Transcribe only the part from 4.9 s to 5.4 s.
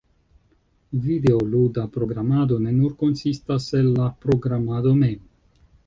mem.